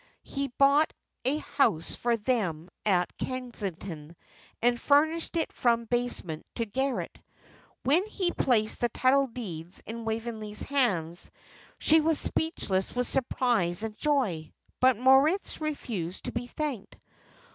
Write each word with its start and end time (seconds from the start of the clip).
He 0.23 0.47
bought 0.57 0.91
a 1.25 1.37
house 1.37 1.93
for 1.93 2.17
them 2.17 2.69
at 2.87 3.15
Kensington 3.19 4.15
and 4.59 4.81
furnished 4.81 5.37
it 5.37 5.53
from 5.53 5.85
basement 5.85 6.43
to 6.55 6.65
garret. 6.65 7.19
When 7.83 8.03
he 8.07 8.31
placed 8.31 8.81
the 8.81 8.89
title 8.89 9.27
deeds 9.27 9.83
in 9.85 10.03
Waveney's 10.03 10.63
hands, 10.63 11.29
she 11.77 12.01
was 12.01 12.17
speechless 12.17 12.95
with 12.95 13.05
surprise 13.05 13.83
and 13.83 13.95
joy. 13.95 14.51
But 14.79 14.97
Moritz 14.97 15.61
refused 15.61 16.25
to 16.25 16.31
be 16.31 16.47
thanked. 16.47 16.97